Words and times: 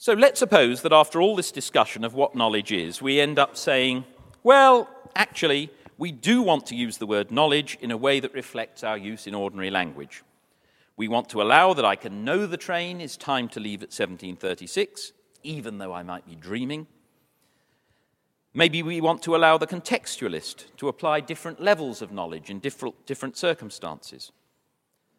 So 0.00 0.12
let's 0.12 0.38
suppose 0.38 0.82
that 0.82 0.92
after 0.92 1.20
all 1.20 1.34
this 1.34 1.50
discussion 1.50 2.04
of 2.04 2.14
what 2.14 2.36
knowledge 2.36 2.70
is, 2.70 3.02
we 3.02 3.18
end 3.18 3.36
up 3.36 3.56
saying, 3.56 4.04
well, 4.44 4.88
actually, 5.16 5.70
we 5.98 6.12
do 6.12 6.40
want 6.40 6.66
to 6.66 6.76
use 6.76 6.98
the 6.98 7.06
word 7.06 7.32
knowledge 7.32 7.76
in 7.80 7.90
a 7.90 7.96
way 7.96 8.20
that 8.20 8.32
reflects 8.32 8.84
our 8.84 8.96
use 8.96 9.26
in 9.26 9.34
ordinary 9.34 9.72
language. 9.72 10.22
We 10.96 11.08
want 11.08 11.28
to 11.30 11.42
allow 11.42 11.74
that 11.74 11.84
I 11.84 11.96
can 11.96 12.24
know 12.24 12.46
the 12.46 12.56
train 12.56 13.00
is 13.00 13.16
time 13.16 13.48
to 13.48 13.60
leave 13.60 13.82
at 13.82 13.88
1736, 13.88 15.12
even 15.42 15.78
though 15.78 15.92
I 15.92 16.04
might 16.04 16.24
be 16.24 16.36
dreaming. 16.36 16.86
Maybe 18.54 18.84
we 18.84 19.00
want 19.00 19.20
to 19.22 19.34
allow 19.34 19.58
the 19.58 19.66
contextualist 19.66 20.76
to 20.76 20.86
apply 20.86 21.20
different 21.22 21.60
levels 21.60 22.02
of 22.02 22.12
knowledge 22.12 22.50
in 22.50 22.60
different, 22.60 23.04
different 23.04 23.36
circumstances. 23.36 24.30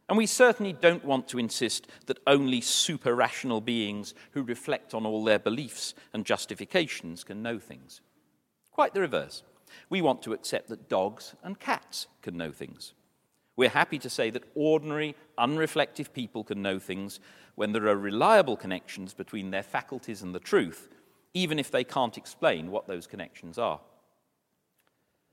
And 0.10 0.18
we 0.18 0.26
certainly 0.26 0.74
don't 0.74 1.06
want 1.06 1.28
to 1.30 1.38
insist 1.38 1.88
that 2.08 2.18
only 2.26 2.62
super 2.62 3.14
rational 3.14 3.62
beings 3.62 4.16
who 4.32 4.42
reflect 4.42 4.96
on 4.96 5.06
all 5.06 5.24
their 5.24 5.38
beliefs 5.38 5.94
and 6.14 6.26
justifications 6.26 7.24
can 7.24 7.44
know 7.44 7.60
things. 7.60 8.02
Quite 8.72 8.96
the 8.96 9.02
reverse. 9.02 9.44
We 9.88 10.02
want 10.02 10.24
to 10.24 10.34
accept 10.34 10.68
that 10.70 10.90
dogs 10.90 11.36
and 11.44 11.60
cats 11.60 12.08
can 12.24 12.38
know 12.38 12.52
things. 12.52 12.94
We're 13.56 13.70
happy 13.70 14.00
to 14.00 14.10
say 14.10 14.32
that 14.32 14.50
ordinary, 14.56 15.16
unreflective 15.38 16.12
people 16.12 16.44
can 16.44 16.64
know 16.64 16.80
things 16.80 17.20
when 17.54 17.72
there 17.72 17.88
are 17.88 17.96
reliable 17.96 18.58
connections 18.58 19.14
between 19.14 19.52
their 19.52 19.62
faculties 19.62 20.24
and 20.24 20.34
the 20.34 20.40
truth, 20.40 20.90
even 21.36 21.60
if 21.60 21.70
they 21.70 21.84
can't 21.84 22.18
explain 22.18 22.72
what 22.72 22.88
those 22.88 23.06
connections 23.06 23.60
are. 23.60 23.80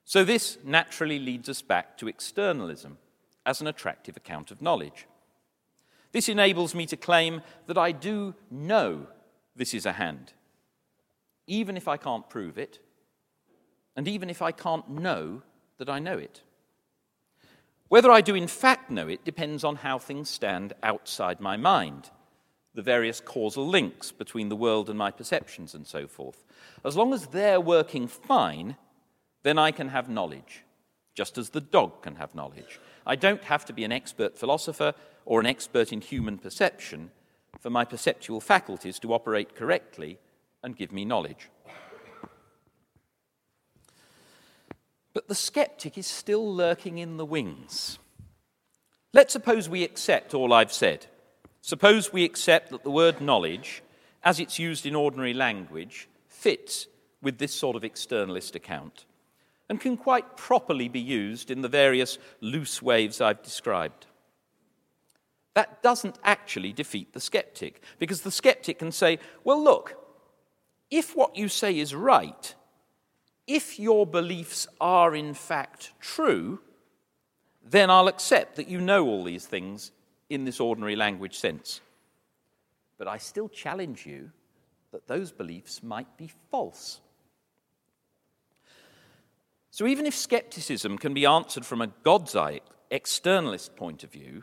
So, 0.04 0.22
this 0.22 0.58
naturally 0.62 1.18
leads 1.18 1.48
us 1.48 1.62
back 1.62 1.96
to 1.98 2.08
externalism 2.08 2.98
as 3.46 3.60
an 3.60 3.68
attractive 3.68 4.16
account 4.16 4.50
of 4.50 4.60
knowledge. 4.60 5.06
This 6.12 6.28
enables 6.28 6.74
me 6.74 6.84
to 6.86 6.96
claim 6.96 7.42
that 7.66 7.78
I 7.78 7.92
do 7.92 8.34
know 8.50 9.06
this 9.54 9.72
is 9.72 9.86
a 9.86 9.92
hand, 9.92 10.32
even 11.46 11.76
if 11.76 11.88
I 11.88 11.96
can't 11.96 12.28
prove 12.28 12.58
it, 12.58 12.80
and 13.94 14.06
even 14.06 14.28
if 14.28 14.42
I 14.42 14.52
can't 14.52 14.90
know 14.90 15.42
that 15.78 15.88
I 15.88 15.98
know 15.98 16.18
it. 16.18 16.42
Whether 17.88 18.10
I 18.10 18.20
do 18.20 18.34
in 18.34 18.48
fact 18.48 18.90
know 18.90 19.08
it 19.08 19.24
depends 19.24 19.62
on 19.62 19.76
how 19.76 19.98
things 19.98 20.28
stand 20.28 20.72
outside 20.82 21.40
my 21.40 21.56
mind, 21.56 22.10
the 22.74 22.82
various 22.82 23.20
causal 23.20 23.66
links 23.66 24.10
between 24.10 24.48
the 24.48 24.56
world 24.56 24.90
and 24.90 24.98
my 24.98 25.10
perceptions, 25.10 25.74
and 25.74 25.86
so 25.86 26.06
forth. 26.06 26.44
As 26.84 26.96
long 26.96 27.14
as 27.14 27.28
they're 27.28 27.60
working 27.60 28.08
fine, 28.08 28.76
then 29.44 29.58
I 29.58 29.70
can 29.70 29.88
have 29.88 30.08
knowledge, 30.08 30.64
just 31.16 31.38
as 31.38 31.50
the 31.50 31.60
dog 31.60 32.02
can 32.02 32.16
have 32.16 32.34
knowledge. 32.34 32.78
I 33.06 33.16
don't 33.16 33.42
have 33.44 33.64
to 33.64 33.72
be 33.72 33.84
an 33.84 33.90
expert 33.90 34.38
philosopher 34.38 34.94
or 35.24 35.40
an 35.40 35.46
expert 35.46 35.92
in 35.92 36.02
human 36.02 36.38
perception 36.38 37.10
for 37.58 37.70
my 37.70 37.84
perceptual 37.84 38.40
faculties 38.40 38.98
to 39.00 39.14
operate 39.14 39.56
correctly 39.56 40.18
and 40.62 40.76
give 40.76 40.92
me 40.92 41.04
knowledge. 41.04 41.48
But 45.14 45.28
the 45.28 45.34
skeptic 45.34 45.96
is 45.96 46.06
still 46.06 46.54
lurking 46.54 46.98
in 46.98 47.16
the 47.16 47.24
wings. 47.24 47.98
Let's 49.14 49.32
suppose 49.32 49.66
we 49.66 49.82
accept 49.82 50.34
all 50.34 50.52
I've 50.52 50.72
said. 50.72 51.06
Suppose 51.62 52.12
we 52.12 52.24
accept 52.24 52.70
that 52.70 52.84
the 52.84 52.90
word 52.90 53.22
knowledge, 53.22 53.82
as 54.22 54.38
it's 54.38 54.58
used 54.58 54.84
in 54.84 54.94
ordinary 54.94 55.32
language, 55.32 56.08
fits 56.28 56.86
with 57.22 57.38
this 57.38 57.54
sort 57.54 57.76
of 57.76 57.82
externalist 57.82 58.54
account 58.54 59.06
and 59.68 59.80
can 59.80 59.96
quite 59.96 60.36
properly 60.36 60.88
be 60.88 61.00
used 61.00 61.50
in 61.50 61.62
the 61.62 61.68
various 61.68 62.18
loose 62.40 62.80
waves 62.80 63.20
I've 63.20 63.42
described. 63.42 64.06
That 65.54 65.82
doesn't 65.82 66.18
actually 66.22 66.72
defeat 66.72 67.12
the 67.12 67.20
skeptic, 67.20 67.82
because 67.98 68.20
the 68.20 68.30
skeptic 68.30 68.78
can 68.78 68.92
say, 68.92 69.18
well, 69.42 69.62
look, 69.62 69.96
if 70.90 71.16
what 71.16 71.36
you 71.36 71.48
say 71.48 71.78
is 71.78 71.94
right, 71.94 72.54
if 73.46 73.78
your 73.78 74.06
beliefs 74.06 74.66
are 74.80 75.14
in 75.14 75.34
fact 75.34 75.92
true, 76.00 76.60
then 77.64 77.90
I'll 77.90 78.08
accept 78.08 78.56
that 78.56 78.68
you 78.68 78.80
know 78.80 79.06
all 79.06 79.24
these 79.24 79.46
things 79.46 79.92
in 80.28 80.44
this 80.44 80.60
ordinary 80.60 80.96
language 80.96 81.36
sense. 81.38 81.80
But 82.98 83.08
I 83.08 83.18
still 83.18 83.48
challenge 83.48 84.06
you 84.06 84.30
that 84.92 85.06
those 85.06 85.32
beliefs 85.32 85.82
might 85.82 86.16
be 86.16 86.30
false. 86.50 87.00
So 89.76 89.86
even 89.86 90.06
if 90.06 90.14
skepticism 90.14 90.96
can 90.96 91.12
be 91.12 91.26
answered 91.26 91.66
from 91.66 91.82
a 91.82 91.88
God's 92.02 92.34
eye, 92.34 92.62
externalist 92.90 93.76
point 93.76 94.04
of 94.04 94.10
view, 94.10 94.42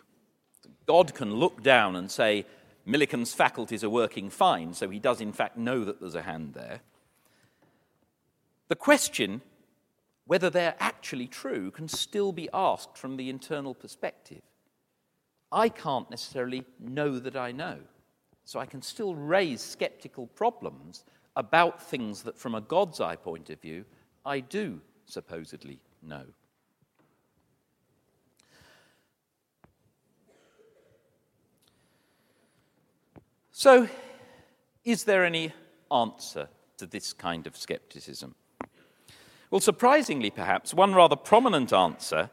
God 0.85 1.16
can 1.16 1.33
look 1.33 1.63
down 1.63 1.95
and 1.95 2.11
say, 2.11 2.45
Millican's 2.85 3.33
faculties 3.33 3.83
are 3.83 3.89
working 3.89 4.29
fine, 4.29 4.75
so 4.75 4.91
he 4.91 4.99
does 4.99 5.21
in 5.21 5.33
fact 5.33 5.57
know 5.57 5.83
that 5.85 5.99
there's 5.99 6.13
a 6.13 6.21
hand 6.21 6.53
there. 6.53 6.81
The 8.67 8.75
question, 8.75 9.41
whether 10.27 10.51
they're 10.51 10.75
actually 10.79 11.25
true, 11.25 11.71
can 11.71 11.88
still 11.88 12.31
be 12.31 12.47
asked 12.53 12.95
from 12.95 13.17
the 13.17 13.31
internal 13.31 13.73
perspective. 13.73 14.44
I 15.51 15.67
can't 15.67 16.11
necessarily 16.11 16.63
know 16.79 17.17
that 17.17 17.35
I 17.35 17.51
know, 17.53 17.79
so 18.45 18.59
I 18.59 18.67
can 18.67 18.83
still 18.83 19.15
raise 19.15 19.61
skeptical 19.61 20.27
problems 20.27 21.05
about 21.35 21.81
things 21.81 22.21
that, 22.21 22.38
from 22.38 22.53
a 22.53 22.61
God's 22.61 23.01
eye 23.01 23.15
point 23.15 23.50
of 23.50 23.59
view, 23.59 23.85
I 24.23 24.39
do 24.39 24.79
supposedly 25.05 25.79
know. 26.01 26.25
So, 33.51 33.87
is 34.83 35.03
there 35.05 35.23
any 35.23 35.53
answer 35.91 36.49
to 36.77 36.85
this 36.85 37.13
kind 37.13 37.47
of 37.47 37.55
skepticism? 37.55 38.35
Well, 39.51 39.61
surprisingly, 39.61 40.31
perhaps, 40.31 40.73
one 40.73 40.95
rather 40.95 41.15
prominent 41.15 41.71
answer, 41.71 42.31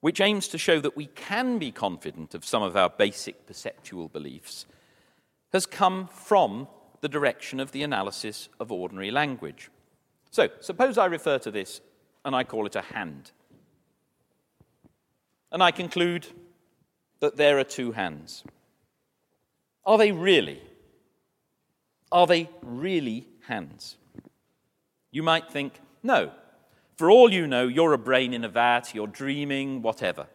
which 0.00 0.20
aims 0.20 0.48
to 0.48 0.58
show 0.58 0.80
that 0.80 0.96
we 0.96 1.06
can 1.06 1.58
be 1.58 1.70
confident 1.70 2.34
of 2.34 2.44
some 2.44 2.62
of 2.62 2.76
our 2.76 2.88
basic 2.88 3.46
perceptual 3.46 4.08
beliefs, 4.08 4.64
has 5.52 5.66
come 5.66 6.08
from 6.08 6.66
the 7.02 7.08
direction 7.08 7.60
of 7.60 7.72
the 7.72 7.82
analysis 7.82 8.48
of 8.58 8.72
ordinary 8.72 9.10
language. 9.10 9.70
So, 10.30 10.48
suppose 10.60 10.98
I 10.98 11.06
refer 11.06 11.38
to 11.40 11.50
this 11.50 11.80
and 12.26 12.34
I 12.34 12.42
call 12.42 12.66
it 12.66 12.74
a 12.74 12.82
hand. 12.82 13.30
And 15.52 15.62
I 15.62 15.70
conclude 15.70 16.26
that 17.20 17.36
there 17.36 17.56
are 17.60 17.64
two 17.64 17.92
hands. 17.92 18.42
Are 19.86 19.96
they 19.96 20.10
really? 20.10 20.60
Are 22.10 22.26
they 22.26 22.50
really 22.62 23.28
hands? 23.46 23.96
You 25.12 25.22
might 25.22 25.52
think, 25.52 25.80
no. 26.02 26.32
For 26.96 27.08
all 27.12 27.32
you 27.32 27.46
know, 27.46 27.68
you're 27.68 27.92
a 27.92 27.98
brain 27.98 28.34
in 28.34 28.42
a 28.42 28.48
vat, 28.48 28.92
you're 28.92 29.06
dreaming, 29.06 29.80
whatever. 29.80 30.26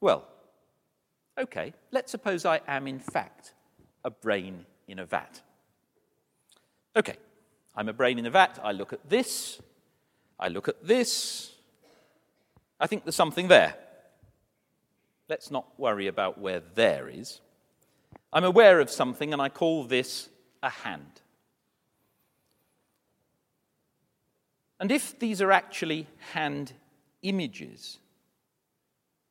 Well, 0.00 0.26
okay, 1.38 1.72
let's 1.92 2.10
suppose 2.10 2.44
I 2.44 2.62
am 2.66 2.88
in 2.88 2.98
fact 2.98 3.54
a 4.04 4.10
brain 4.10 4.66
in 4.88 4.98
a 4.98 5.06
vat. 5.06 5.40
Okay, 6.96 7.16
I'm 7.76 7.88
a 7.88 7.92
brain 7.92 8.18
in 8.18 8.26
a 8.26 8.30
vat, 8.30 8.58
I 8.60 8.72
look 8.72 8.92
at 8.92 9.08
this, 9.08 9.60
I 10.40 10.48
look 10.48 10.68
at 10.68 10.84
this. 10.84 11.52
I 12.80 12.86
think 12.86 13.04
there's 13.04 13.14
something 13.14 13.48
there. 13.48 13.74
Let's 15.28 15.50
not 15.50 15.66
worry 15.78 16.06
about 16.06 16.38
where 16.38 16.60
there 16.74 17.08
is. 17.08 17.40
I'm 18.32 18.44
aware 18.44 18.80
of 18.80 18.90
something 18.90 19.32
and 19.32 19.42
I 19.42 19.50
call 19.50 19.84
this 19.84 20.30
a 20.62 20.70
hand. 20.70 21.20
And 24.80 24.90
if 24.90 25.18
these 25.18 25.42
are 25.42 25.52
actually 25.52 26.06
hand 26.32 26.72
images, 27.22 27.98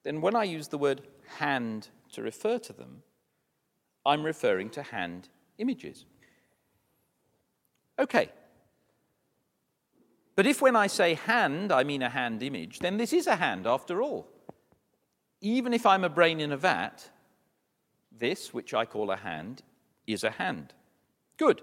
then 0.03 0.21
when 0.21 0.35
I 0.35 0.43
use 0.43 0.67
the 0.67 0.77
word 0.77 1.01
hand 1.37 1.87
to 2.13 2.21
refer 2.21 2.59
to 2.59 2.73
them, 2.73 3.01
I'm 4.05 4.23
referring 4.23 4.69
to 4.71 4.83
hand 4.83 5.27
images. 5.57 6.05
Okay, 7.97 8.29
but 10.39 10.47
if 10.47 10.61
when 10.61 10.77
I 10.77 10.87
say 10.87 11.15
hand, 11.15 11.69
I 11.69 11.83
mean 11.83 12.01
a 12.01 12.07
hand 12.07 12.41
image, 12.41 12.79
then 12.79 12.95
this 12.95 13.11
is 13.11 13.27
a 13.27 13.35
hand 13.35 13.67
after 13.67 14.01
all. 14.01 14.25
Even 15.41 15.73
if 15.73 15.85
I'm 15.85 16.05
a 16.05 16.15
brain 16.17 16.39
in 16.39 16.53
a 16.53 16.55
vat, 16.55 17.09
this, 18.17 18.53
which 18.53 18.73
I 18.73 18.85
call 18.85 19.11
a 19.11 19.17
hand, 19.17 19.63
is 20.07 20.23
a 20.23 20.29
hand. 20.29 20.73
Good. 21.35 21.61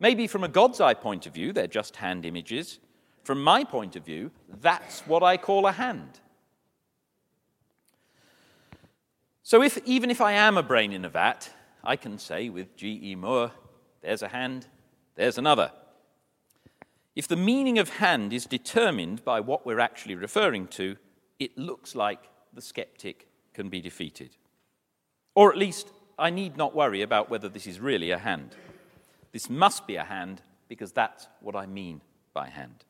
Maybe 0.00 0.26
from 0.26 0.42
a 0.42 0.48
God's 0.48 0.80
eye 0.80 0.94
point 0.94 1.28
of 1.28 1.32
view, 1.32 1.52
they're 1.52 1.68
just 1.68 1.94
hand 1.94 2.26
images. 2.26 2.80
From 3.22 3.40
my 3.40 3.62
point 3.62 3.94
of 3.94 4.04
view, 4.04 4.32
that's 4.60 5.06
what 5.06 5.22
I 5.22 5.36
call 5.36 5.68
a 5.68 5.70
hand. 5.70 6.18
So 9.44 9.62
if, 9.62 9.78
even 9.84 10.10
if 10.10 10.20
I 10.20 10.32
am 10.32 10.56
a 10.56 10.64
brain 10.64 10.92
in 10.92 11.04
a 11.04 11.08
vat, 11.08 11.48
I 11.84 11.94
can 11.94 12.18
say 12.18 12.48
with 12.48 12.76
G.E. 12.76 13.14
Moore, 13.14 13.52
there's 14.02 14.22
a 14.22 14.28
hand, 14.28 14.66
there's 15.14 15.38
another. 15.38 15.70
If 17.18 17.26
the 17.26 17.34
meaning 17.34 17.80
of 17.80 17.88
hand 17.88 18.32
is 18.32 18.46
determined 18.46 19.24
by 19.24 19.40
what 19.40 19.66
we're 19.66 19.80
actually 19.80 20.14
referring 20.14 20.68
to, 20.68 20.96
it 21.40 21.58
looks 21.58 21.96
like 21.96 22.20
the 22.54 22.62
skeptic 22.62 23.26
can 23.52 23.68
be 23.68 23.80
defeated. 23.80 24.36
Or 25.34 25.50
at 25.50 25.58
least 25.58 25.88
I 26.16 26.30
need 26.30 26.56
not 26.56 26.76
worry 26.76 27.02
about 27.02 27.28
whether 27.28 27.48
this 27.48 27.66
is 27.66 27.80
really 27.80 28.12
a 28.12 28.18
hand. 28.18 28.54
This 29.32 29.50
must 29.50 29.84
be 29.84 29.96
a 29.96 30.04
hand 30.04 30.42
because 30.68 30.92
that's 30.92 31.26
what 31.40 31.56
I 31.56 31.66
mean 31.66 32.02
by 32.34 32.50
hand. 32.50 32.84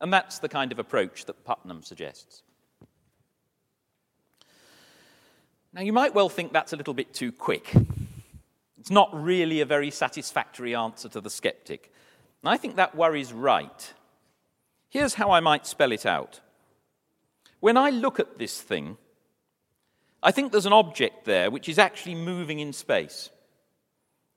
And 0.00 0.12
that's 0.12 0.38
the 0.38 0.48
kind 0.48 0.70
of 0.70 0.78
approach 0.78 1.24
that 1.24 1.44
Putnam 1.44 1.82
suggests. 1.82 2.44
Now, 5.72 5.80
you 5.80 5.92
might 5.92 6.14
well 6.14 6.28
think 6.28 6.52
that's 6.52 6.72
a 6.72 6.76
little 6.76 6.94
bit 6.94 7.12
too 7.12 7.32
quick. 7.32 7.74
It's 8.78 8.92
not 8.92 9.10
really 9.12 9.60
a 9.60 9.66
very 9.66 9.90
satisfactory 9.90 10.72
answer 10.72 11.08
to 11.08 11.20
the 11.20 11.30
skeptic. 11.30 11.92
And 12.42 12.50
I 12.50 12.56
think 12.56 12.76
that 12.76 12.94
worry's 12.94 13.32
right. 13.32 13.92
Here's 14.88 15.14
how 15.14 15.30
I 15.30 15.40
might 15.40 15.66
spell 15.66 15.92
it 15.92 16.04
out. 16.04 16.40
When 17.60 17.76
I 17.76 17.90
look 17.90 18.18
at 18.18 18.38
this 18.38 18.60
thing, 18.60 18.98
I 20.22 20.32
think 20.32 20.50
there's 20.50 20.66
an 20.66 20.72
object 20.72 21.24
there 21.24 21.50
which 21.50 21.68
is 21.68 21.78
actually 21.78 22.16
moving 22.16 22.58
in 22.58 22.72
space 22.72 23.30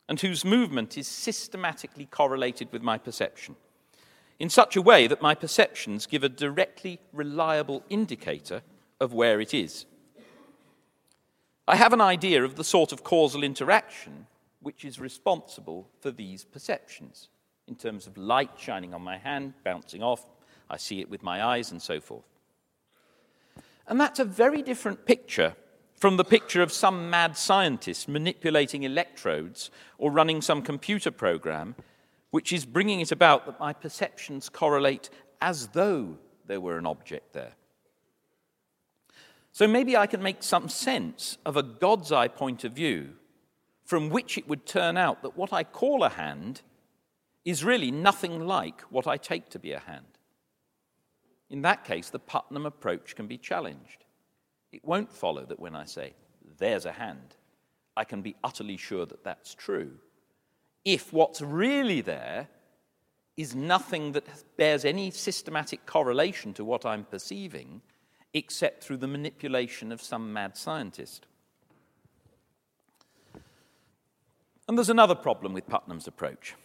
and 0.08 0.20
whose 0.20 0.46
movement 0.46 0.98
is 0.98 1.08
systematically 1.08 2.06
correlated 2.06 2.72
with 2.72 2.84
my 2.84 2.98
perception 2.98 3.56
in 4.38 4.50
such 4.50 4.76
a 4.76 4.82
way 4.82 5.08
that 5.08 5.22
my 5.22 5.34
perceptions 5.34 6.06
give 6.06 6.24
a 6.24 6.30
directly 6.30 7.00
reliable 7.14 7.84
indicator 7.90 8.62
of 9.00 9.14
where 9.14 9.40
it 9.42 9.54
is. 9.54 9.86
I 11.68 11.76
have 11.76 11.94
an 11.94 12.02
idea 12.02 12.44
of 12.44 12.56
the 12.56 12.64
sort 12.64 12.92
of 12.92 13.04
causal 13.04 13.44
interaction 13.44 14.28
which 14.62 14.86
is 14.86 15.00
responsible 15.00 15.90
for 16.00 16.12
these 16.12 16.44
perceptions 16.44 17.30
in 17.68 17.76
terms 17.76 18.08
of 18.08 18.18
light 18.18 18.52
shining 18.58 18.94
on 18.94 19.02
my 19.02 19.18
hand, 19.18 19.54
bouncing 19.64 20.04
off, 20.04 20.24
I 20.70 20.78
see 20.78 21.00
it 21.00 21.10
with 21.10 21.24
my 21.24 21.44
eyes, 21.44 21.72
and 21.72 21.82
so 21.82 22.00
forth. 22.00 22.26
And 23.88 24.00
that's 24.00 24.20
a 24.20 24.26
very 24.26 24.62
different 24.62 25.06
picture 25.06 25.56
from 25.96 26.18
the 26.18 26.24
picture 26.24 26.62
of 26.62 26.72
some 26.72 27.10
mad 27.10 27.38
scientist 27.38 28.08
manipulating 28.08 28.84
electrodes 28.84 29.72
or 29.98 30.12
running 30.12 30.42
some 30.42 30.62
computer 30.62 31.12
program, 31.12 31.76
which 32.32 32.52
is 32.52 32.66
bringing 32.66 33.00
it 33.00 33.12
about 33.12 33.46
that 33.46 33.60
my 33.60 33.74
perceptions 33.74 34.50
correlate 34.50 35.10
as 35.42 35.68
though 35.70 36.18
there 36.48 36.60
were 36.60 36.78
an 36.78 36.86
object 36.86 37.34
there. 37.34 37.54
So 39.52 39.68
maybe 39.68 39.96
I 39.96 40.06
can 40.06 40.22
make 40.22 40.44
some 40.44 40.68
sense 40.68 41.38
of 41.46 41.56
a 41.56 41.64
God's 41.64 42.12
eye 42.12 42.28
point 42.28 42.66
of 42.66 42.74
view 42.74 43.14
from 43.86 44.10
which 44.10 44.38
it 44.38 44.50
would 44.50 44.66
turn 44.66 44.98
out 44.98 45.22
that 45.22 45.38
what 45.38 45.54
I 45.54 45.64
call 45.64 46.04
a 46.04 46.10
hand 46.10 46.62
is 47.46 47.64
really 47.64 47.92
nothing 47.92 48.46
like 48.46 48.82
what 48.90 49.08
I 49.08 49.18
take 49.18 49.50
to 49.52 49.60
be 49.60 49.72
a 49.72 49.80
hand. 49.80 50.06
In 51.50 51.62
that 51.62 51.86
case, 51.86 52.10
the 52.10 52.20
Putnam 52.20 52.66
approach 52.66 53.16
can 53.16 53.28
be 53.28 53.38
challenged. 53.38 54.04
It 54.72 54.84
won't 54.84 55.12
follow 55.12 55.46
that 55.46 55.60
when 55.60 55.76
I 55.76 55.86
say, 55.86 56.14
there's 56.58 56.86
a 56.86 56.92
hand, 56.92 57.36
I 57.96 58.04
can 58.04 58.22
be 58.22 58.36
utterly 58.44 58.78
sure 58.78 59.06
that 59.06 59.24
that's 59.24 59.54
true. 59.54 59.92
If 60.84 61.14
what's 61.14 61.42
really 61.42 62.02
there 62.02 62.48
is 63.38 63.56
nothing 63.56 64.14
that 64.14 64.26
bears 64.58 64.86
any 64.86 65.12
systematic 65.12 65.86
correlation 65.86 66.54
to 66.54 66.66
what 66.66 66.86
I'm 66.86 67.04
perceiving, 67.04 67.82
except 68.34 68.84
through 68.84 68.98
the 68.98 69.08
manipulation 69.08 69.92
of 69.92 70.02
some 70.02 70.34
mad 70.34 70.58
scientist. 70.58 71.26
And 74.68 74.78
there's 74.78 74.90
another 74.90 75.16
problem 75.16 75.54
with 75.54 75.68
Putnam's 75.68 76.08
approach. 76.08 76.56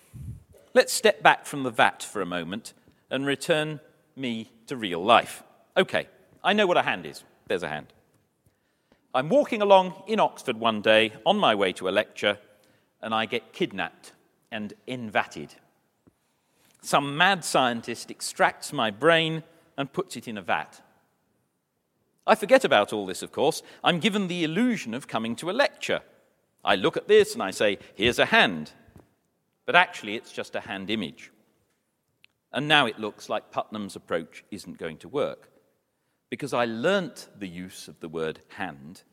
Let's 0.73 0.93
step 0.93 1.23
back 1.23 1.47
from 1.47 1.65
the 1.65 1.71
vat 1.71 2.03
for 2.03 2.23
a 2.23 2.27
moment 2.27 2.75
and 3.11 3.27
return 3.27 3.81
me 4.15 4.53
to 4.69 4.77
real 4.77 5.03
life. 5.03 5.43
Okay, 5.77 6.07
I 6.45 6.53
know 6.53 6.67
what 6.67 6.77
a 6.77 6.83
hand 6.83 7.07
is. 7.07 7.25
There's 7.49 7.65
a 7.65 7.69
hand. 7.69 7.89
I'm 9.13 9.29
walking 9.29 9.63
along 9.63 10.05
in 10.07 10.21
Oxford 10.21 10.61
one 10.61 10.81
day 10.81 11.13
on 11.27 11.37
my 11.37 11.57
way 11.57 11.73
to 11.73 11.89
a 11.89 11.91
lecture, 11.91 12.39
and 13.03 13.13
I 13.13 13.27
get 13.27 13.53
kidnapped 13.53 14.13
and 14.53 14.73
invatted. 14.87 15.51
Some 16.83 17.17
mad 17.17 17.45
scientist 17.45 18.09
extracts 18.09 18.73
my 18.73 18.93
brain 18.93 19.43
and 19.77 19.93
puts 19.93 20.17
it 20.17 20.29
in 20.29 20.39
a 20.39 20.43
vat. 20.43 20.81
I 22.27 22.37
forget 22.37 22.65
about 22.65 22.93
all 22.93 23.07
this, 23.07 23.23
of 23.23 23.33
course. 23.33 23.63
I'm 23.83 23.99
given 23.99 24.29
the 24.29 24.45
illusion 24.45 24.95
of 24.95 25.09
coming 25.09 25.35
to 25.37 25.51
a 25.51 25.53
lecture. 25.53 26.03
I 26.65 26.77
look 26.77 26.97
at 26.97 27.09
this 27.09 27.35
and 27.35 27.43
I 27.43 27.51
say, 27.51 27.79
here's 27.97 28.21
a 28.21 28.27
hand. 28.27 28.71
But 29.71 29.77
actually, 29.77 30.17
it's 30.17 30.33
just 30.33 30.57
a 30.57 30.61
hand 30.61 30.91
image. 30.91 31.31
And 32.53 32.67
now 32.67 32.87
it 32.87 32.99
looks 32.99 33.29
like 33.29 33.53
Putnam's 33.53 33.95
approach 33.95 34.43
isn't 34.51 34.79
going 34.79 34.97
to 34.97 35.09
work 35.09 35.49
because 36.29 36.53
I 36.53 36.65
learnt 36.65 37.29
the 37.39 37.47
use 37.47 37.87
of 37.87 38.01
the 38.01 38.09
word 38.09 38.41
hand 38.49 39.05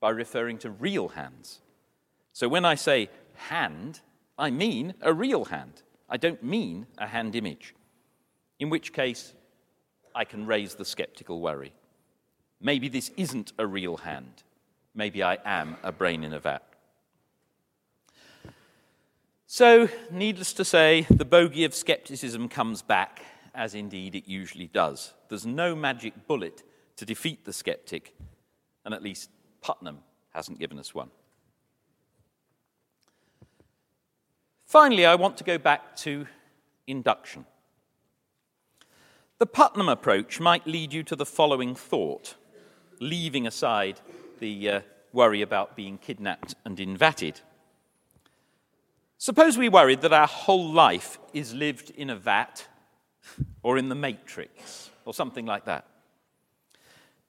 by 0.00 0.08
referring 0.08 0.56
to 0.60 0.70
real 0.70 1.08
hands. 1.08 1.60
So 2.32 2.48
when 2.48 2.64
I 2.64 2.76
say 2.76 3.10
hand, 3.34 4.00
I 4.38 4.48
mean 4.48 4.94
a 5.02 5.12
real 5.12 5.44
hand. 5.44 5.82
I 6.08 6.16
don't 6.16 6.42
mean 6.42 6.86
a 6.96 7.06
hand 7.06 7.36
image, 7.36 7.74
in 8.58 8.70
which 8.70 8.94
case 8.94 9.34
I 10.14 10.24
can 10.24 10.46
raise 10.46 10.76
the 10.76 10.86
skeptical 10.86 11.42
worry. 11.42 11.74
Maybe 12.58 12.88
this 12.88 13.10
isn't 13.18 13.52
a 13.58 13.66
real 13.66 13.98
hand. 13.98 14.44
Maybe 14.94 15.22
I 15.22 15.36
am 15.44 15.76
a 15.82 15.92
brain 15.92 16.24
in 16.24 16.32
a 16.32 16.40
vat. 16.40 16.69
So, 19.52 19.88
needless 20.12 20.52
to 20.52 20.64
say, 20.64 21.08
the 21.10 21.24
bogey 21.24 21.64
of 21.64 21.74
skepticism 21.74 22.48
comes 22.48 22.82
back, 22.82 23.24
as 23.52 23.74
indeed 23.74 24.14
it 24.14 24.28
usually 24.28 24.68
does. 24.68 25.12
There's 25.28 25.44
no 25.44 25.74
magic 25.74 26.28
bullet 26.28 26.62
to 26.94 27.04
defeat 27.04 27.44
the 27.44 27.52
skeptic, 27.52 28.14
and 28.84 28.94
at 28.94 29.02
least 29.02 29.28
Putnam 29.60 30.04
hasn't 30.32 30.60
given 30.60 30.78
us 30.78 30.94
one. 30.94 31.10
Finally, 34.66 35.04
I 35.04 35.16
want 35.16 35.36
to 35.38 35.42
go 35.42 35.58
back 35.58 35.96
to 35.96 36.28
induction. 36.86 37.44
The 39.38 39.46
Putnam 39.46 39.88
approach 39.88 40.38
might 40.38 40.64
lead 40.64 40.92
you 40.92 41.02
to 41.02 41.16
the 41.16 41.26
following 41.26 41.74
thought 41.74 42.36
leaving 43.00 43.48
aside 43.48 44.00
the 44.38 44.70
uh, 44.70 44.80
worry 45.12 45.42
about 45.42 45.74
being 45.74 45.98
kidnapped 45.98 46.54
and 46.64 46.78
invatted. 46.78 47.40
Suppose 49.20 49.58
we 49.58 49.68
worried 49.68 50.00
that 50.00 50.14
our 50.14 50.26
whole 50.26 50.72
life 50.72 51.18
is 51.34 51.52
lived 51.52 51.90
in 51.90 52.08
a 52.08 52.16
vat 52.16 52.66
or 53.62 53.76
in 53.76 53.90
the 53.90 53.94
matrix 53.94 54.88
or 55.04 55.12
something 55.12 55.44
like 55.44 55.66
that. 55.66 55.84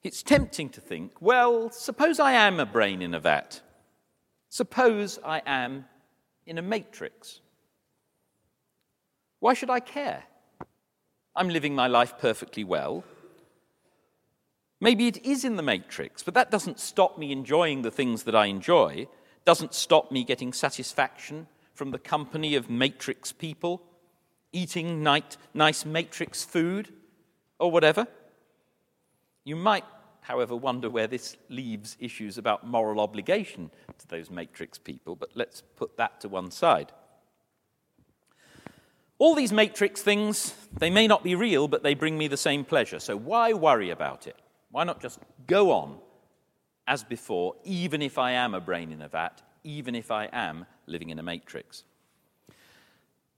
It's 0.02 0.22
tempting 0.22 0.70
to 0.70 0.80
think, 0.80 1.12
well, 1.20 1.70
suppose 1.70 2.18
I 2.18 2.32
am 2.32 2.58
a 2.58 2.64
brain 2.64 3.02
in 3.02 3.12
a 3.12 3.20
vat. 3.20 3.60
Suppose 4.48 5.18
I 5.22 5.42
am 5.44 5.84
in 6.46 6.56
a 6.56 6.62
matrix. 6.62 7.40
Why 9.40 9.52
should 9.52 9.68
I 9.68 9.80
care? 9.80 10.22
I'm 11.36 11.50
living 11.50 11.74
my 11.74 11.88
life 11.88 12.14
perfectly 12.18 12.64
well. 12.64 13.04
Maybe 14.80 15.08
it 15.08 15.22
is 15.26 15.44
in 15.44 15.56
the 15.56 15.62
matrix, 15.62 16.22
but 16.22 16.32
that 16.32 16.50
doesn't 16.50 16.80
stop 16.80 17.18
me 17.18 17.32
enjoying 17.32 17.82
the 17.82 17.90
things 17.90 18.22
that 18.22 18.34
I 18.34 18.46
enjoy, 18.46 19.08
doesn't 19.44 19.74
stop 19.74 20.10
me 20.10 20.24
getting 20.24 20.54
satisfaction 20.54 21.48
from 21.74 21.90
the 21.90 21.98
company 21.98 22.54
of 22.54 22.70
matrix 22.70 23.32
people, 23.32 23.82
eating 24.52 25.02
night, 25.02 25.36
nice 25.54 25.84
matrix 25.84 26.44
food, 26.44 26.92
or 27.58 27.70
whatever. 27.70 28.06
You 29.44 29.56
might, 29.56 29.84
however, 30.20 30.54
wonder 30.54 30.90
where 30.90 31.06
this 31.06 31.36
leaves 31.48 31.96
issues 31.98 32.38
about 32.38 32.66
moral 32.66 33.00
obligation 33.00 33.70
to 33.98 34.08
those 34.08 34.30
matrix 34.30 34.78
people, 34.78 35.16
but 35.16 35.30
let's 35.34 35.62
put 35.76 35.96
that 35.96 36.20
to 36.20 36.28
one 36.28 36.50
side. 36.50 36.92
All 39.18 39.34
these 39.34 39.52
matrix 39.52 40.02
things, 40.02 40.54
they 40.76 40.90
may 40.90 41.06
not 41.06 41.22
be 41.22 41.34
real, 41.34 41.68
but 41.68 41.82
they 41.82 41.94
bring 41.94 42.18
me 42.18 42.28
the 42.28 42.36
same 42.36 42.64
pleasure, 42.64 42.98
so 42.98 43.16
why 43.16 43.52
worry 43.52 43.90
about 43.90 44.26
it? 44.26 44.36
Why 44.70 44.84
not 44.84 45.00
just 45.00 45.20
go 45.46 45.70
on 45.70 45.98
as 46.86 47.04
before, 47.04 47.54
even 47.64 48.02
if 48.02 48.18
I 48.18 48.32
am 48.32 48.54
a 48.54 48.60
brain 48.60 48.90
in 48.90 49.00
a 49.00 49.08
vat, 49.08 49.40
even 49.64 49.94
if 49.94 50.10
I 50.10 50.28
am 50.32 50.66
living 50.86 51.10
in 51.10 51.18
a 51.18 51.22
matrix? 51.22 51.84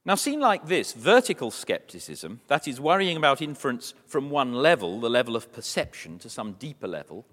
Now, 0.06 0.16
seen 0.16 0.40
like 0.40 0.66
this, 0.66 0.92
vertical 0.92 1.50
skepticism, 1.50 2.40
that 2.48 2.68
is, 2.68 2.78
worrying 2.78 3.16
about 3.16 3.40
inference 3.40 3.94
from 4.06 4.28
one 4.28 4.52
level, 4.52 5.00
the 5.00 5.08
level 5.08 5.34
of 5.34 5.52
perception, 5.52 6.18
to 6.18 6.28
some 6.28 6.52
deeper 6.54 6.86
level, 6.86 7.24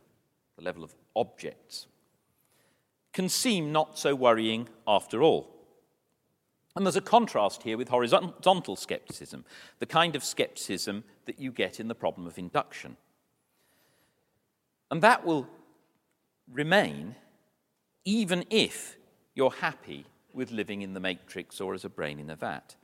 the 0.56 0.64
level 0.64 0.84
of 0.84 0.96
objects, 1.16 1.88
can 3.12 3.28
seem 3.28 3.74
not 3.74 4.00
so 4.00 4.16
worrying 4.16 4.70
after 4.88 5.22
all. 5.22 5.50
And 6.76 6.86
there's 6.86 6.96
a 6.96 7.02
contrast 7.02 7.64
here 7.64 7.78
with 7.78 7.90
horizontal 7.90 8.78
skepticism, 8.78 9.44
the 9.80 9.86
kind 9.86 10.16
of 10.16 10.24
skepticism 10.24 11.04
that 11.26 11.40
you 11.40 11.52
get 11.52 11.82
in 11.82 11.90
the 11.90 11.96
problem 11.96 12.26
of 12.26 12.38
induction. 12.38 12.96
And 14.90 15.02
that 15.02 15.26
will 15.26 15.48
remain 16.50 17.16
even 18.06 18.46
if 18.50 18.98
you're 19.36 19.52
happy 19.52 20.06
with 20.34 20.52
living 20.52 20.82
in 20.82 20.94
the 20.94 21.00
matrix 21.00 21.60
or 21.60 21.74
as 21.74 21.86
a 21.86 21.90
brain 21.90 22.20
in 22.20 22.30
a 22.30 22.36
vat. 22.36 22.76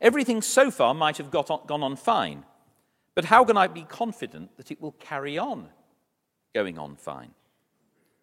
Everything 0.00 0.42
so 0.42 0.70
far 0.70 0.94
might 0.94 1.16
have 1.16 1.34
on, 1.34 1.60
gone 1.66 1.82
on 1.82 1.96
fine, 1.96 2.44
but 3.14 3.26
how 3.26 3.44
can 3.44 3.56
I 3.56 3.66
be 3.66 3.82
confident 3.82 4.56
that 4.56 4.70
it 4.70 4.80
will 4.80 4.92
carry 4.92 5.38
on 5.38 5.68
going 6.54 6.78
on 6.78 6.96
fine? 6.96 7.30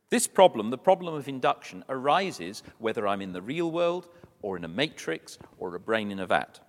This 0.10 0.28
problem, 0.28 0.70
the 0.70 0.78
problem 0.78 1.16
of 1.16 1.28
induction, 1.28 1.84
arises 1.90 2.62
whether 2.78 3.08
I'm 3.08 3.22
in 3.22 3.34
the 3.34 3.42
real 3.42 3.72
world 3.72 4.08
or 4.44 4.58
in 4.58 4.64
a 4.64 4.68
matrix 4.68 5.40
or 5.58 5.74
a 5.74 5.80
brain 5.80 6.12
in 6.12 6.20
a 6.20 6.28
vat. 6.28 6.60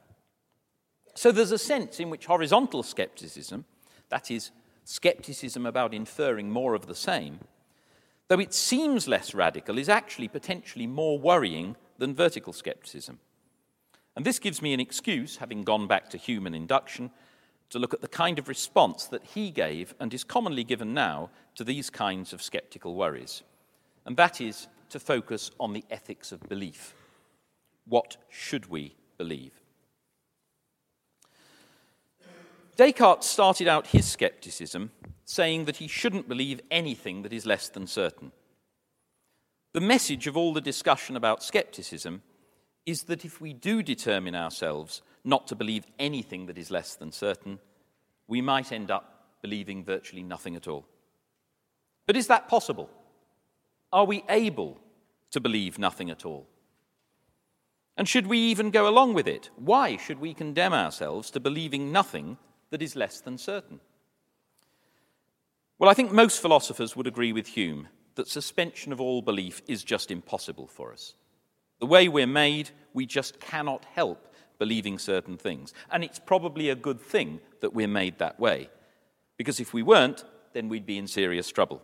So 1.14 1.30
there's 1.30 1.52
a 1.52 1.58
sense 1.58 2.00
in 2.00 2.08
which 2.08 2.26
horizontal 2.26 2.82
skepticism, 2.82 3.66
that 4.08 4.30
is, 4.30 4.50
skepticism 4.84 5.66
about 5.66 5.92
inferring 5.92 6.50
more 6.50 6.74
of 6.74 6.86
the 6.86 6.94
same, 6.94 7.40
though 8.28 8.40
it 8.40 8.54
seems 8.54 9.08
less 9.08 9.34
radical, 9.34 9.78
is 9.78 9.88
actually 9.88 10.28
potentially 10.28 10.86
more 10.86 11.18
worrying 11.18 11.76
than 11.98 12.14
vertical 12.14 12.52
skepticism. 12.52 13.18
And 14.16 14.24
this 14.24 14.38
gives 14.38 14.62
me 14.62 14.72
an 14.72 14.80
excuse, 14.80 15.36
having 15.36 15.62
gone 15.62 15.86
back 15.86 16.08
to 16.10 16.18
Hume 16.18 16.46
and 16.46 16.54
induction, 16.54 17.10
to 17.70 17.78
look 17.78 17.94
at 17.94 18.00
the 18.00 18.08
kind 18.08 18.38
of 18.38 18.48
response 18.48 19.06
that 19.06 19.24
he 19.24 19.50
gave 19.50 19.94
and 19.98 20.14
is 20.14 20.22
commonly 20.22 20.64
given 20.64 20.94
now 20.94 21.30
to 21.56 21.64
these 21.64 21.90
kinds 21.90 22.32
of 22.32 22.42
skeptical 22.42 22.94
worries. 22.94 23.42
And 24.06 24.16
that 24.16 24.40
is 24.40 24.68
to 24.90 25.00
focus 25.00 25.50
on 25.58 25.72
the 25.72 25.84
ethics 25.90 26.30
of 26.30 26.48
belief. 26.48 26.94
What 27.86 28.16
should 28.28 28.70
we 28.70 28.94
believe? 29.18 29.63
Descartes 32.76 33.26
started 33.26 33.68
out 33.68 33.88
his 33.88 34.06
skepticism 34.06 34.90
saying 35.24 35.64
that 35.64 35.76
he 35.76 35.88
shouldn't 35.88 36.28
believe 36.28 36.60
anything 36.70 37.22
that 37.22 37.32
is 37.32 37.46
less 37.46 37.68
than 37.68 37.86
certain. 37.86 38.32
The 39.72 39.80
message 39.80 40.26
of 40.26 40.36
all 40.36 40.52
the 40.52 40.60
discussion 40.60 41.16
about 41.16 41.42
skepticism 41.42 42.22
is 42.86 43.04
that 43.04 43.24
if 43.24 43.40
we 43.40 43.52
do 43.52 43.82
determine 43.82 44.34
ourselves 44.34 45.02
not 45.24 45.46
to 45.48 45.56
believe 45.56 45.86
anything 45.98 46.46
that 46.46 46.58
is 46.58 46.70
less 46.70 46.94
than 46.94 47.12
certain, 47.12 47.58
we 48.28 48.40
might 48.40 48.72
end 48.72 48.90
up 48.90 49.38
believing 49.40 49.84
virtually 49.84 50.22
nothing 50.22 50.54
at 50.54 50.68
all. 50.68 50.86
But 52.06 52.16
is 52.16 52.26
that 52.26 52.48
possible? 52.48 52.90
Are 53.92 54.04
we 54.04 54.24
able 54.28 54.80
to 55.30 55.40
believe 55.40 55.78
nothing 55.78 56.10
at 56.10 56.26
all? 56.26 56.46
And 57.96 58.08
should 58.08 58.26
we 58.26 58.38
even 58.38 58.70
go 58.70 58.88
along 58.88 59.14
with 59.14 59.26
it? 59.26 59.50
Why 59.56 59.96
should 59.96 60.18
we 60.18 60.34
condemn 60.34 60.72
ourselves 60.72 61.30
to 61.30 61.40
believing 61.40 61.92
nothing 61.92 62.38
that 62.74 62.82
is 62.82 62.96
less 62.96 63.20
than 63.20 63.38
certain? 63.38 63.78
Well, 65.78 65.88
I 65.88 65.94
think 65.94 66.10
most 66.10 66.42
philosophers 66.42 66.96
would 66.96 67.06
agree 67.06 67.32
with 67.32 67.46
Hume 67.46 67.86
that 68.16 68.26
suspension 68.26 68.92
of 68.92 69.00
all 69.00 69.22
belief 69.22 69.62
is 69.68 69.84
just 69.84 70.10
impossible 70.10 70.66
for 70.66 70.92
us. 70.92 71.14
The 71.78 71.86
way 71.86 72.08
we're 72.08 72.26
made, 72.26 72.70
we 72.92 73.06
just 73.06 73.38
cannot 73.38 73.84
help 73.94 74.34
believing 74.58 74.98
certain 74.98 75.36
things. 75.36 75.72
And 75.92 76.02
it's 76.02 76.18
probably 76.18 76.68
a 76.68 76.74
good 76.74 77.00
thing 77.00 77.38
that 77.60 77.72
we're 77.72 77.86
made 77.86 78.18
that 78.18 78.40
way, 78.40 78.70
because 79.36 79.60
if 79.60 79.72
we 79.72 79.84
weren't, 79.84 80.24
then 80.52 80.68
we'd 80.68 80.84
be 80.84 80.98
in 80.98 81.06
serious 81.06 81.52
trouble. 81.52 81.80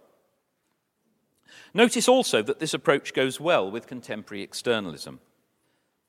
Notice 1.73 2.09
also 2.09 2.43
that 2.43 2.59
this 2.59 2.75
approach 2.75 3.15
goes 3.15 3.39
well 3.39 3.71
with 3.71 3.87
contemporary 3.87 4.43
externalism. 4.43 5.21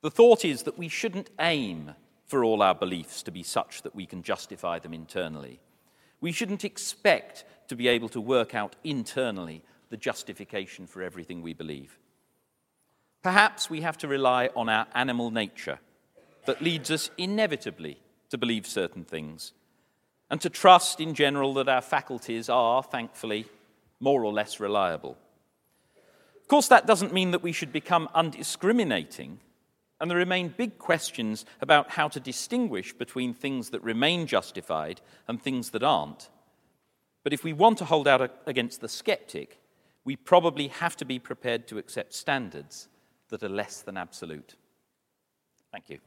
The 0.02 0.10
thought 0.10 0.44
is 0.44 0.64
that 0.64 0.80
we 0.80 0.88
shouldn't 0.88 1.30
aim 1.40 1.94
for 2.32 2.46
all 2.46 2.62
our 2.62 2.74
beliefs 2.74 3.24
to 3.24 3.30
be 3.30 3.44
such 3.44 3.82
that 3.82 3.94
we 3.94 4.06
can 4.06 4.24
justify 4.24 4.80
them 4.80 4.94
internally. 4.94 5.60
We 6.22 6.32
shouldn't 6.32 6.64
expect 6.64 7.44
to 7.68 7.76
be 7.76 7.90
able 7.90 8.08
to 8.08 8.22
work 8.22 8.56
out 8.56 8.78
internally 8.86 9.64
the 9.90 9.98
justification 9.98 10.88
for 10.88 11.02
everything 11.02 11.42
we 11.42 11.54
believe. 11.54 12.00
Perhaps 13.22 13.70
we 13.70 13.82
have 13.82 13.98
to 13.98 14.08
rely 14.08 14.50
on 14.56 14.70
our 14.70 14.88
animal 14.96 15.30
nature 15.30 15.80
that 16.46 16.62
leads 16.62 16.90
us 16.90 17.12
inevitably 17.18 17.98
to 18.30 18.38
believe 18.38 18.66
certain 18.66 19.04
things 19.04 19.52
and 20.30 20.40
to 20.40 20.50
trust 20.50 21.02
in 21.02 21.14
general 21.14 21.54
that 21.56 21.68
our 21.68 21.82
faculties 21.82 22.48
are, 22.48 22.82
thankfully, 22.82 23.46
more 24.00 24.24
or 24.24 24.32
less 24.32 24.58
reliable. 24.58 25.18
Of 26.42 26.48
course, 26.48 26.70
that 26.70 26.88
doesn't 26.88 27.14
mean 27.14 27.32
that 27.32 27.44
we 27.44 27.52
should 27.52 27.74
become 27.74 28.08
undiscriminating, 28.16 29.40
and 30.02 30.10
there 30.10 30.18
remain 30.18 30.54
big 30.58 30.80
questions 30.80 31.46
about 31.62 31.92
how 31.92 32.08
to 32.08 32.20
distinguish 32.20 32.92
between 32.92 33.34
things 33.34 33.70
that 33.70 33.84
remain 33.84 34.26
justified 34.26 35.00
and 35.28 35.40
things 35.40 35.70
that 35.70 35.84
aren't. 35.84 36.30
But 37.24 37.34
if 37.34 37.44
we 37.44 37.54
want 37.54 37.78
to 37.78 37.86
hold 37.86 38.08
out 38.08 38.42
against 38.48 38.82
the 38.82 38.90
skeptic, 38.90 39.60
we 40.04 40.16
probably 40.16 40.70
have 40.70 40.98
to 40.98 41.06
be 41.06 41.20
prepared 41.20 41.68
to 41.68 41.78
accept 41.78 42.16
standards 42.16 42.90
that 43.30 43.44
are 43.44 43.50
less 43.50 43.82
than 43.82 43.96
absolute. 43.96 44.56
Thank 45.72 45.90
you. 45.92 46.00